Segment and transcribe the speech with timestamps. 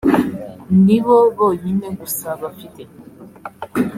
[0.85, 2.81] ni bo bonyine gusa bafite